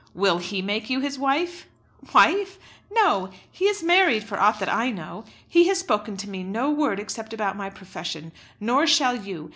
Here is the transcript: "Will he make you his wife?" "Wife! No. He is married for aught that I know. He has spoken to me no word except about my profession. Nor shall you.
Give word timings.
"Will 0.15 0.39
he 0.39 0.63
make 0.63 0.89
you 0.89 0.99
his 0.99 1.19
wife?" 1.19 1.67
"Wife! 2.11 2.57
No. 2.91 3.29
He 3.51 3.65
is 3.65 3.83
married 3.83 4.23
for 4.23 4.39
aught 4.39 4.59
that 4.59 4.67
I 4.73 4.89
know. 4.89 5.25
He 5.47 5.67
has 5.67 5.77
spoken 5.77 6.17
to 6.17 6.27
me 6.27 6.41
no 6.41 6.71
word 6.71 6.99
except 6.99 7.33
about 7.33 7.55
my 7.55 7.69
profession. 7.69 8.31
Nor 8.59 8.87
shall 8.87 9.15
you. 9.15 9.49